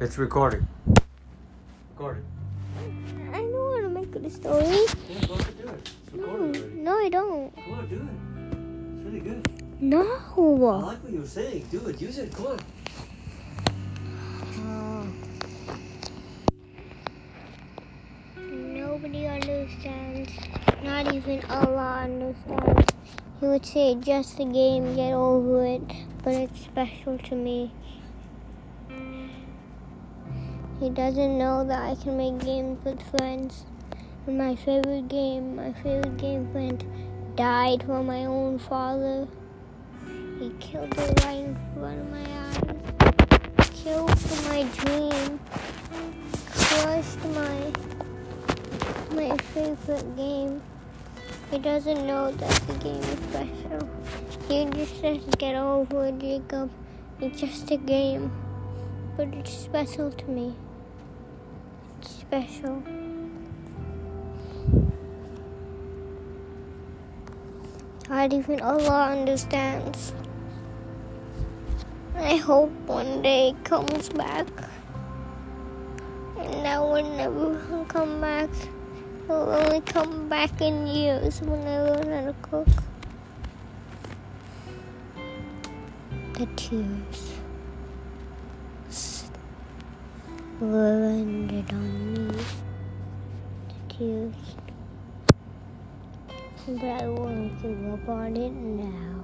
It's 0.00 0.16
recording. 0.16 0.66
Recording. 1.90 2.24
I 3.34 3.42
know 3.42 3.72
how 3.74 3.80
to 3.82 3.88
make 3.88 4.14
a 4.14 4.30
story. 4.30 4.64
Yeah, 4.64 5.26
go 5.26 5.34
ahead, 5.34 5.58
do 5.60 5.68
it. 5.68 5.90
It's 6.06 6.14
No, 6.14 6.26
already. 6.28 6.62
no, 6.74 6.92
I 6.98 7.08
don't. 7.08 7.56
Come 7.56 7.72
on, 7.74 7.88
do 7.88 7.96
it. 7.96 8.96
It's 8.96 9.04
really 9.06 9.20
good. 9.20 9.82
No. 9.82 10.02
I 10.02 10.86
like 10.86 11.02
what 11.02 11.12
you 11.12 11.20
were 11.20 11.26
saying. 11.26 11.66
Do 11.70 11.84
it. 11.88 12.00
Use 12.00 12.18
it. 12.18 12.32
Come 12.32 12.46
on. 12.46 12.58
Nobody 18.36 19.26
understands. 19.26 20.30
Not 20.84 21.12
even 21.12 21.44
Allah 21.50 22.02
understands. 22.04 22.92
He 23.40 23.46
would 23.46 23.66
say, 23.66 23.96
just 23.96 24.38
a 24.38 24.44
game, 24.44 24.94
get 24.94 25.12
over 25.12 25.66
it. 25.66 25.82
But 26.22 26.34
it's 26.34 26.60
special 26.60 27.18
to 27.18 27.34
me. 27.34 27.72
He 30.80 30.90
doesn't 30.90 31.36
know 31.36 31.64
that 31.64 31.82
I 31.82 31.96
can 31.96 32.16
make 32.16 32.38
games 32.38 32.78
with 32.84 33.02
friends. 33.10 33.64
And 34.26 34.38
my 34.38 34.54
favorite 34.54 35.08
game, 35.08 35.56
my 35.56 35.72
favorite 35.72 36.16
game 36.18 36.50
friend, 36.52 36.84
died 37.34 37.82
for 37.82 38.02
my 38.04 38.26
own 38.26 38.60
father. 38.60 39.26
He 40.38 40.50
killed 40.60 40.96
it 40.96 41.24
right 41.24 41.38
in 41.38 41.58
front 41.74 41.98
of 41.98 42.10
my 42.10 42.24
eyes. 42.44 43.70
Killed 43.82 44.10
my 44.48 44.62
dream. 44.76 45.40
Crushed 46.54 47.24
my 47.24 47.72
my 49.10 49.36
favorite 49.36 50.16
game. 50.16 50.62
He 51.50 51.58
doesn't 51.58 52.06
know 52.06 52.30
that 52.30 52.54
the 52.68 52.74
game 52.74 53.02
is 53.02 53.18
special. 53.30 53.88
He 54.48 54.64
just 54.66 55.00
says, 55.00 55.24
get 55.38 55.56
over 55.56 56.06
it, 56.06 56.18
Jacob. 56.20 56.70
It's 57.20 57.40
just 57.40 57.70
a 57.72 57.78
game. 57.78 58.30
But 59.16 59.28
it's 59.34 59.52
special 59.52 60.12
to 60.12 60.24
me. 60.26 60.54
Special. 62.28 62.82
Not 68.10 68.34
even 68.34 68.60
Allah 68.60 69.16
understands. 69.16 70.12
I 72.14 72.36
hope 72.36 72.68
one 72.84 73.22
day 73.22 73.56
it 73.56 73.64
comes 73.64 74.10
back. 74.10 74.46
And 76.36 76.52
that 76.68 76.82
will 76.82 77.16
never 77.16 77.84
come 77.88 78.20
back. 78.20 78.50
Will 79.26 79.48
only 79.48 79.80
come 79.80 80.28
back 80.28 80.60
in 80.60 80.86
years 80.86 81.40
when 81.40 81.66
I 81.66 81.80
learn 81.80 82.12
how 82.12 82.26
to 82.28 82.36
cook. 82.42 82.68
The 86.34 86.44
tears 86.56 87.40
landed 90.60 91.70
on 91.72 92.14
me. 92.14 92.44
Tears. 93.88 94.34
But 96.66 96.84
I 96.84 97.08
won't 97.08 97.62
give 97.62 97.92
up 97.92 98.08
on 98.08 98.36
it 98.36 98.52
now. 98.52 99.22